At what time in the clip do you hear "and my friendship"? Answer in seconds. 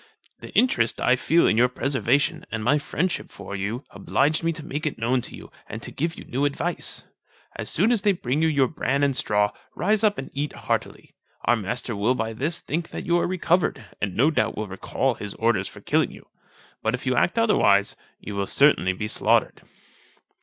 2.49-3.29